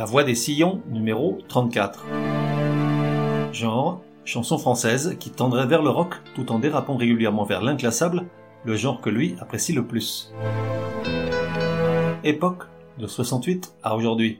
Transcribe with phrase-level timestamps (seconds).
[0.00, 2.06] La voix des sillons, numéro 34.
[3.52, 8.24] Genre, chanson française qui tendrait vers le rock tout en dérapant régulièrement vers l'inclassable,
[8.64, 10.32] le genre que lui apprécie le plus.
[12.24, 12.62] Époque,
[12.98, 14.38] de 68 à aujourd'hui.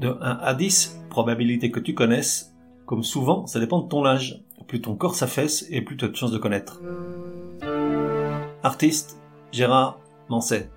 [0.00, 2.52] De 1 à 10, probabilité que tu connaisses,
[2.86, 4.42] comme souvent, ça dépend de ton âge.
[4.66, 6.82] Plus ton corps s'affaisse et plus tu as de chances de connaître.
[8.64, 9.20] Artiste,
[9.52, 10.68] Gérard Manset.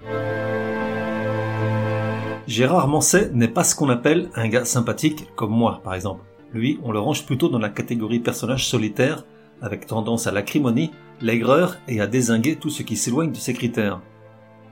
[2.48, 6.24] Gérard Manset n'est pas ce qu'on appelle un gars sympathique comme moi, par exemple.
[6.54, 9.26] Lui, on le range plutôt dans la catégorie personnage solitaire,
[9.62, 14.00] avec tendance à l'acrimonie, l'aigreur et à désinguer tout ce qui s'éloigne de ses critères.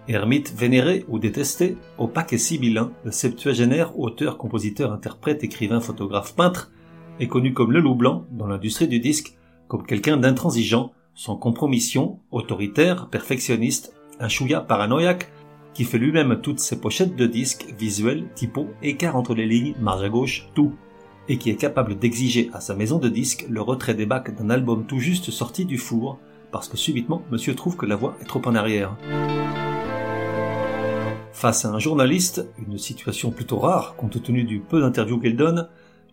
[0.08, 6.72] Ermite vénéré ou détesté, opaque et sibyllin, le septuagénaire, auteur, compositeur, interprète, écrivain, photographe, peintre,
[7.20, 9.36] est connu comme le loup blanc dans l'industrie du disque,
[9.68, 15.30] comme quelqu'un d'intransigeant, sans compromission, autoritaire, perfectionniste, un chouïa paranoïaque,
[15.76, 20.04] qui fait lui-même toutes ses pochettes de disques, visuels, typos, écart entre les lignes, marge
[20.04, 20.74] à gauche, tout,
[21.28, 24.50] et qui est capable d'exiger à sa maison de disques le retrait des bacs d'un
[24.50, 26.18] album tout juste sorti du four,
[26.52, 28.96] parce que subitement monsieur trouve que la voix est trop en arrière.
[31.34, 35.68] Face à un journaliste, une situation plutôt rare compte tenu du peu d'interviews qu'il donne,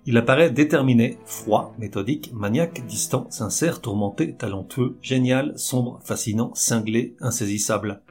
[0.04, 8.02] il apparaît déterminé, froid, méthodique, maniaque, distant, sincère, tourmenté, talentueux, génial, sombre, fascinant, cinglé, insaisissable.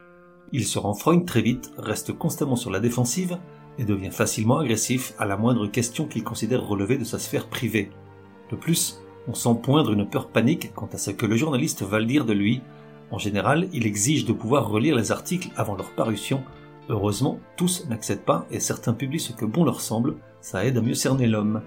[0.54, 3.38] Il se renfrogne très vite, reste constamment sur la défensive
[3.78, 7.90] et devient facilement agressif à la moindre question qu'il considère relever de sa sphère privée.
[8.52, 12.00] De plus, on sent poindre une peur panique quant à ce que le journaliste va
[12.00, 12.62] le dire de lui.
[13.12, 16.44] En général, il exige de pouvoir relire les articles avant leur parution.
[16.90, 20.82] Heureusement, tous n'accèdent pas et certains publient ce que bon leur semble, ça aide à
[20.82, 21.62] mieux cerner l'homme.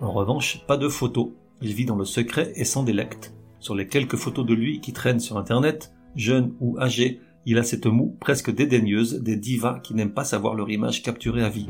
[0.00, 1.28] En revanche, pas de photos.
[1.62, 3.32] Il vit dans le secret et sans délecte.
[3.60, 7.62] Sur les quelques photos de lui qui traînent sur internet, jeune ou âgé, il a
[7.62, 11.68] cette moue presque dédaigneuse des divas qui n'aiment pas savoir leur image capturée à vie.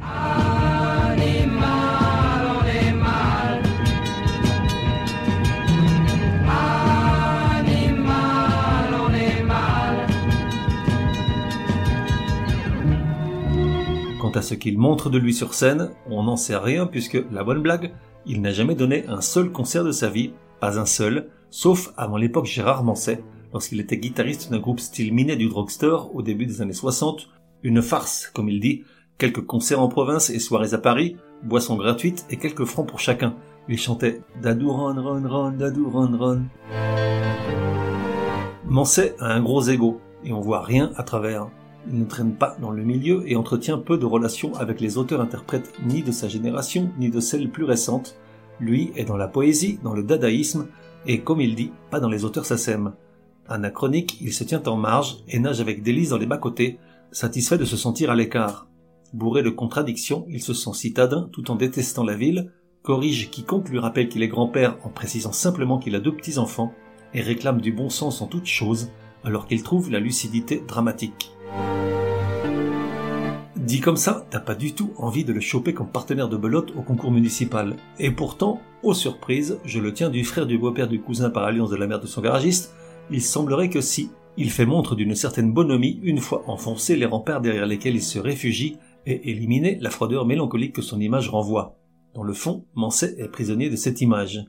[14.18, 17.44] Quant à ce qu'il montre de lui sur scène, on n'en sait rien puisque, la
[17.44, 17.92] bonne blague,
[18.24, 22.16] il n'a jamais donné un seul concert de sa vie, pas un seul, sauf avant
[22.16, 23.22] l'époque Gérard Manset,
[23.56, 27.30] lorsqu'il était guitariste d'un groupe style minet du drugstore au début des années 60,
[27.62, 28.82] une farce, comme il dit,
[29.16, 33.34] quelques concerts en province et soirées à Paris, boissons gratuites et quelques francs pour chacun.
[33.70, 36.42] Il chantait Dadou ron ron ron, Dadou ron ron.
[38.66, 41.48] Manset a un gros ego, et on voit rien à travers.
[41.90, 45.72] Il ne traîne pas dans le milieu et entretient peu de relations avec les auteurs-interprètes
[45.86, 48.18] ni de sa génération ni de celle plus récente.
[48.60, 50.66] Lui est dans la poésie, dans le dadaïsme,
[51.06, 52.92] et comme il dit, pas dans les auteurs SACEM.
[53.48, 56.78] Anachronique, il se tient en marge et nage avec délice dans les bas-côtés,
[57.12, 58.68] satisfait de se sentir à l'écart.
[59.12, 62.52] Bourré de contradictions, il se sent citadin tout en détestant la ville,
[62.82, 66.72] corrige quiconque lui rappelle qu'il est grand-père en précisant simplement qu'il a deux petits-enfants,
[67.14, 68.90] et réclame du bon sens en toutes choses,
[69.24, 71.32] alors qu'il trouve la lucidité dramatique.
[73.56, 76.72] Dit comme ça, t'as pas du tout envie de le choper comme partenaire de belote
[76.76, 77.76] au concours municipal.
[77.98, 81.70] Et pourtant, aux surprises, je le tiens du frère du beau-père du cousin par alliance
[81.70, 82.74] de la mère de son garagiste,
[83.10, 87.40] il semblerait que si, il fait montre d'une certaine bonhomie une fois enfoncé les remparts
[87.40, 91.78] derrière lesquels il se réfugie et éliminé la froideur mélancolique que son image renvoie.
[92.14, 94.44] Dans le fond, Manset est prisonnier de cette image.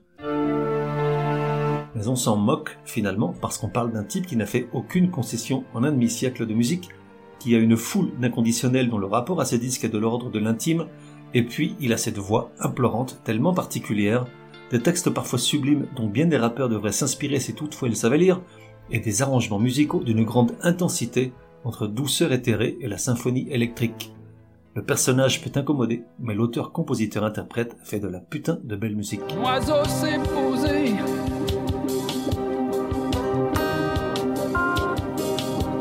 [1.95, 5.63] Mais on s'en moque, finalement, parce qu'on parle d'un type qui n'a fait aucune concession
[5.73, 6.89] en un demi-siècle de musique,
[7.39, 10.39] qui a une foule d'inconditionnels dont le rapport à ses disques est de l'ordre de
[10.39, 10.87] l'intime,
[11.33, 14.25] et puis il a cette voix implorante, tellement particulière,
[14.71, 18.41] des textes parfois sublimes dont bien des rappeurs devraient s'inspirer si toutefois ils savaient lire,
[18.91, 21.33] et des arrangements musicaux d'une grande intensité
[21.63, 24.13] entre douceur éthérée et la symphonie électrique.
[24.75, 29.21] Le personnage peut incommoder, mais l'auteur-compositeur-interprète fait de la putain de belle musique.
[29.35, 30.93] L'oiseau s'est posé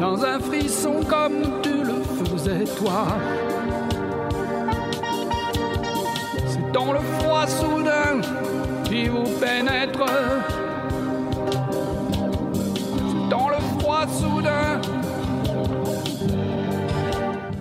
[0.00, 3.06] dans un frisson comme tu le faisais toi.
[6.46, 7.95] C'est dans le froid soudain
[8.96, 9.10] qui.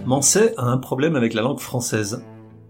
[0.06, 2.24] Manset a un problème avec la langue française.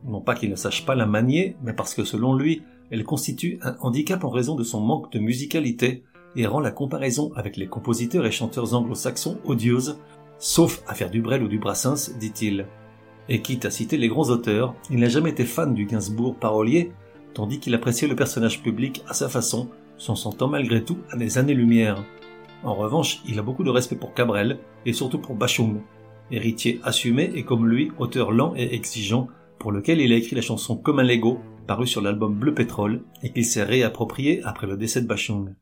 [0.05, 3.59] Non pas qu'il ne sache pas la manier, mais parce que selon lui, elle constitue
[3.61, 6.03] un handicap en raison de son manque de musicalité
[6.35, 9.99] et rend la comparaison avec les compositeurs et chanteurs anglo-saxons odieuse,
[10.37, 12.67] sauf à faire du Brel ou du Brassens, dit-il.
[13.27, 16.91] Et quitte à citer les grands auteurs, il n'a jamais été fan du Gainsbourg parolier,
[17.35, 21.37] tandis qu'il appréciait le personnage public à sa façon, s'en sentant malgré tout à des
[21.37, 22.03] années-lumière.
[22.63, 25.81] En revanche, il a beaucoup de respect pour Cabrel, et surtout pour Bachung,
[26.31, 29.27] héritier assumé et comme lui auteur lent et exigeant,
[29.59, 33.03] pour lequel il a écrit la chanson Comme un Lego, paru sur l'album Bleu Pétrole,
[33.21, 35.53] et qu'il s'est réapproprié après le décès de Bachung.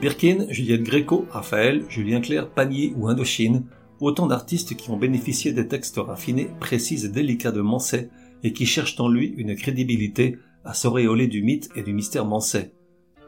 [0.00, 3.64] Birkin, Juliette Gréco, Raphaël, Julien Clerc, Panier ou Indochine,
[4.00, 8.08] autant d'artistes qui ont bénéficié des textes raffinés, précis et délicats de Manset
[8.42, 12.72] et qui cherchent en lui une crédibilité à s'auréoler du mythe et du mystère Manset.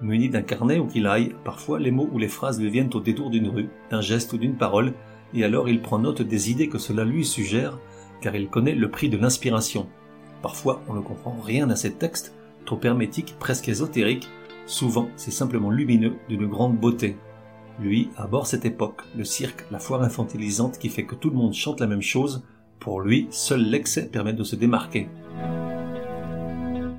[0.00, 3.00] Muni d'un carnet ou qu'il aille, parfois les mots ou les phrases lui viennent au
[3.00, 4.94] détour d'une rue, d'un geste ou d'une parole,
[5.34, 7.78] et alors il prend note des idées que cela lui suggère,
[8.20, 9.86] car il connaît le prix de l'inspiration.
[10.42, 12.34] Parfois on ne comprend rien à ces textes,
[12.64, 14.28] trop hermétiques, presque ésotériques,
[14.68, 17.16] Souvent, c'est simplement lumineux, d'une grande beauté.
[17.80, 21.54] Lui aborde cette époque, le cirque, la foire infantilisante qui fait que tout le monde
[21.54, 22.44] chante la même chose.
[22.78, 25.08] Pour lui, seul l'excès permet de se démarquer.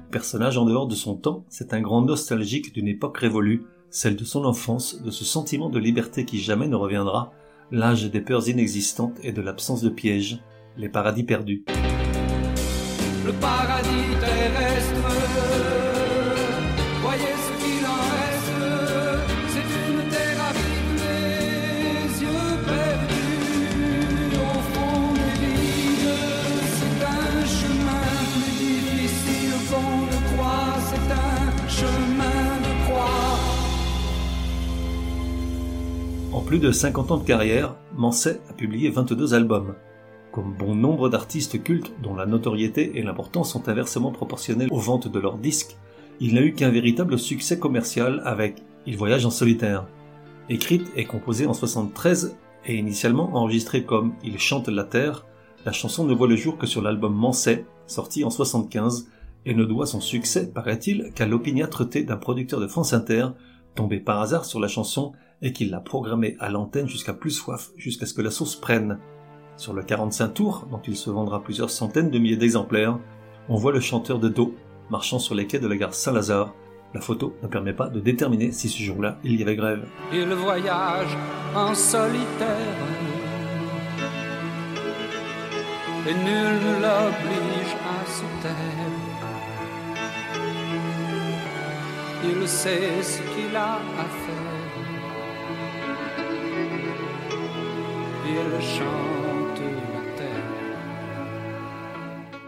[0.10, 4.26] Personnage en dehors de son temps, c'est un grand nostalgique d'une époque révolue, celle de
[4.26, 7.34] son enfance, de ce sentiment de liberté qui jamais ne reviendra,
[7.71, 10.39] l'âge des peurs inexistantes et de l'absence de pièges,
[10.77, 11.63] les paradis perdus.
[36.42, 39.76] Plus de 50 ans de carrière, Manset a publié 22 albums.
[40.32, 45.12] Comme bon nombre d'artistes cultes dont la notoriété et l'importance sont inversement proportionnelles aux ventes
[45.12, 45.78] de leurs disques,
[46.20, 49.88] il n'a eu qu'un véritable succès commercial avec Il voyage en solitaire.
[50.50, 55.26] Écrite et composée en 73 et initialement enregistrée comme Il chante la terre,
[55.66, 59.08] la chanson ne voit le jour que sur l'album Manset, sorti en 75,
[59.46, 63.30] et ne doit son succès, paraît-il, qu'à l'opiniâtreté d'un producteur de France Inter,
[63.76, 67.72] tombé par hasard sur la chanson et qu'il l'a programmé à l'antenne jusqu'à plus soif,
[67.78, 69.00] jusqu'à ce que la sauce prenne.
[69.58, 73.00] Sur le 45 tours, dont il se vendra plusieurs centaines de milliers d'exemplaires,
[73.50, 74.54] on voit le chanteur de dos
[74.90, 76.54] marchant sur les quais de la gare Saint-Lazare.
[76.94, 79.86] La photo ne permet pas de déterminer si ce jour-là il y avait grève.
[80.12, 81.16] Il voyage
[81.56, 82.58] en solitaire
[86.08, 88.90] et nul ne l'oblige à se taire.
[92.24, 94.39] Il sait ce qu'il a à faire.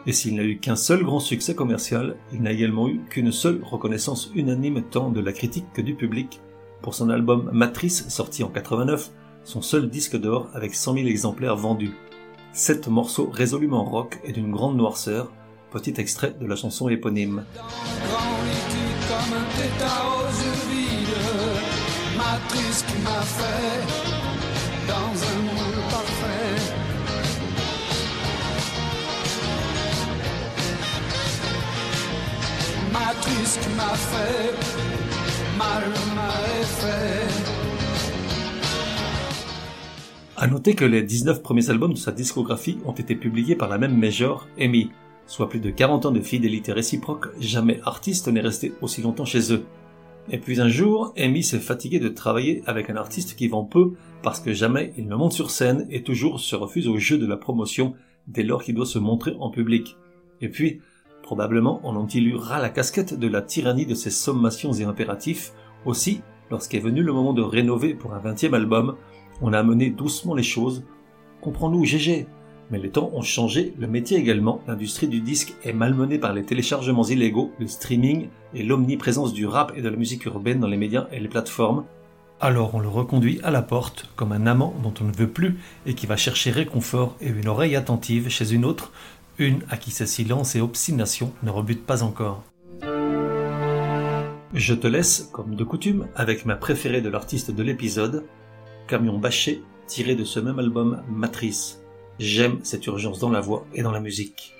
[0.08, 3.62] Et s'il n'a eu qu'un seul grand succès commercial, il n'a également eu qu'une seule
[3.64, 6.42] reconnaissance unanime tant de la critique que du public
[6.82, 9.12] pour son album Matrice sorti en 89,
[9.44, 11.94] son seul disque d'or avec 100 000 exemplaires vendus.
[12.54, 15.32] Sept morceaux résolument rock et d'une grande noirceur,
[15.72, 17.46] petit extrait de la chanson éponyme.
[22.18, 24.01] Matrice qui m'a fait
[33.68, 33.92] m'a.
[40.38, 43.78] À noter que les 19 premiers albums de sa discographie ont été publiés par la
[43.78, 44.90] même major, EMI,
[45.28, 49.54] soit plus de 40 ans de fidélité réciproque, jamais artiste n'est resté aussi longtemps chez
[49.54, 49.66] eux.
[50.32, 53.94] Et puis un jour, EMI s'est fatigué de travailler avec un artiste qui vend peu
[54.24, 57.28] parce que jamais il ne monte sur scène et toujours se refuse au jeu de
[57.28, 57.94] la promotion
[58.28, 59.96] dès lors qu'il doit se montrer en public.
[60.42, 60.82] Et puis,
[61.32, 65.54] Probablement en ont-ils eu ras la casquette de la tyrannie de ces sommations et impératifs.
[65.86, 66.20] Aussi,
[66.50, 68.98] lorsqu'est venu le moment de rénover pour un vingtième album,
[69.42, 70.84] on a amené doucement les choses.
[71.40, 72.28] Comprends-nous, GG
[72.70, 76.44] Mais les temps ont changé, le métier également, l'industrie du disque est malmenée par les
[76.44, 80.76] téléchargements illégaux, le streaming et l'omniprésence du rap et de la musique urbaine dans les
[80.76, 81.86] médias et les plateformes.
[82.42, 85.60] Alors on le reconduit à la porte, comme un amant dont on ne veut plus
[85.86, 88.92] et qui va chercher réconfort et une oreille attentive chez une autre,
[89.42, 92.44] une à qui ce silence et obstination ne rebutent pas encore.
[94.54, 98.26] Je te laisse, comme de coutume, avec ma préférée de l'artiste de l'épisode,
[98.88, 101.82] Camion Bâché, tiré de ce même album Matrice.
[102.20, 104.54] J'aime cette urgence dans la voix et dans la musique.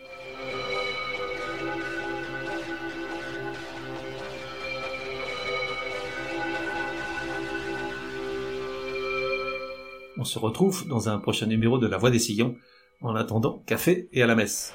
[10.18, 12.56] On se retrouve dans un prochain numéro de La Voix des Sillons.
[13.02, 14.74] En attendant, café et à la messe.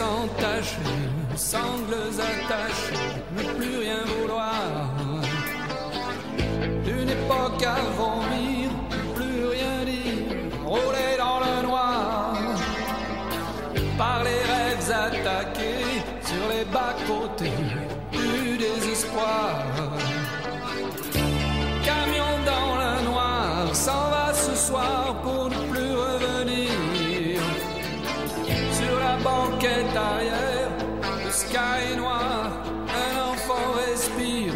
[0.00, 0.78] De s'entacher,
[1.36, 4.88] sangles attachées, ne plus rien vouloir.
[6.86, 7.76] D'une époque à
[31.98, 34.54] un enfant respire.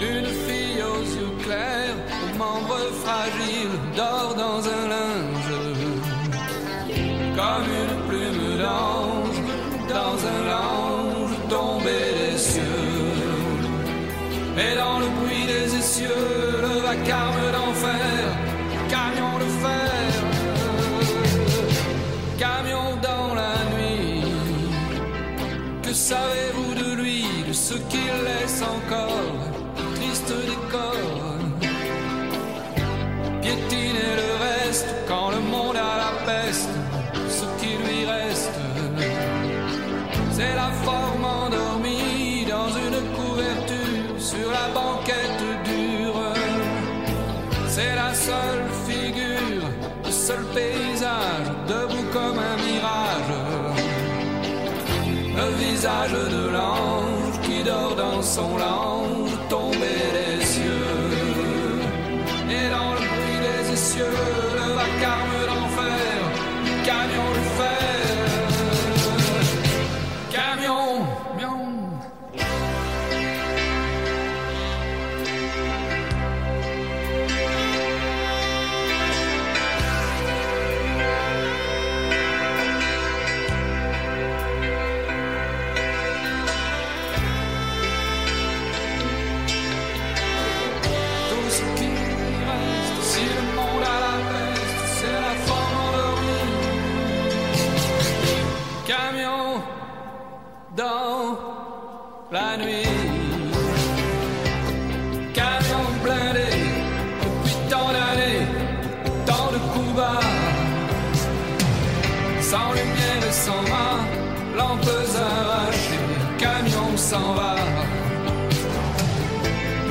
[0.00, 4.36] Une fille aux yeux clairs, aux membres fragiles, dort
[100.76, 101.38] dans
[102.30, 102.88] la nuit.
[105.34, 106.50] Camion blindé
[107.22, 108.46] depuis tant d'années,
[109.26, 110.20] tant de coups bas.
[112.40, 113.96] Sans lumière et sans main,
[114.56, 114.94] lampes
[115.30, 116.06] arrachées,
[116.38, 117.56] camion s'en va.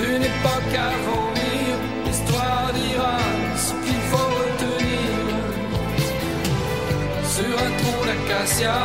[0.10, 1.70] Une époque à vomir,
[2.06, 3.18] l'histoire dira
[3.56, 5.10] ce qu'il faut retenir
[7.34, 8.78] sur un tronc d'acacia,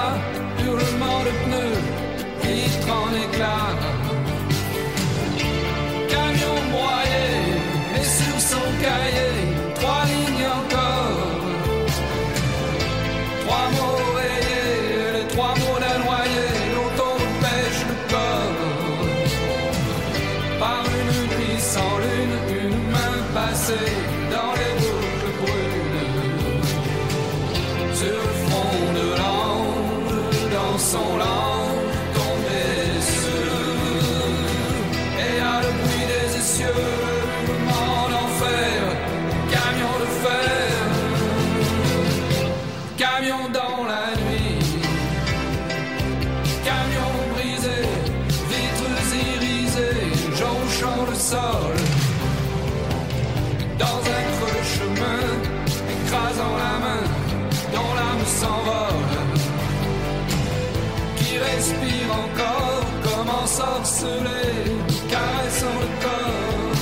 [65.09, 66.81] caressant le corps.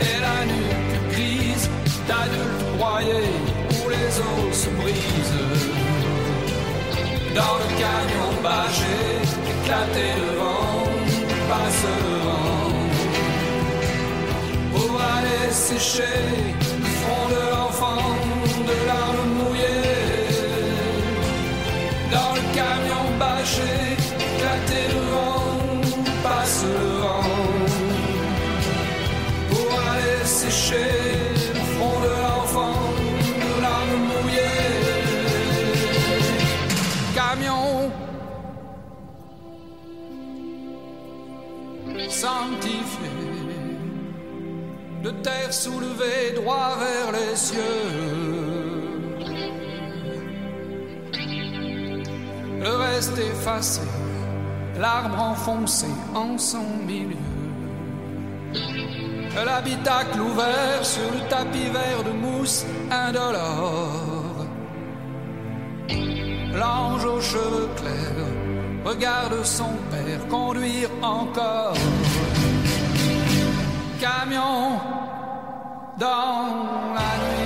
[0.00, 1.68] Et la nuque grise
[2.06, 3.32] d'adultes broyés
[3.72, 5.42] où les os se brisent.
[7.34, 8.98] Dans le camion bâché,
[9.52, 10.84] éclaté devant,
[11.48, 12.72] passe le vent.
[14.72, 16.18] Pour aller sécher
[16.82, 18.04] le front de l'enfant
[18.68, 19.15] de larmes
[42.26, 43.14] sanctifié
[45.04, 47.92] de terre soulevée droit vers les cieux.
[52.64, 53.86] Le reste effacé,
[54.80, 57.26] l'arbre enfoncé en son milieu.
[59.48, 64.46] L'habitacle ouvert sur le tapis vert de mousse indolore.
[66.60, 68.26] L'ange aux cheveux clairs
[68.84, 71.76] regarde son père conduire encore.
[74.00, 74.80] Camion
[75.98, 77.45] dans la nuit.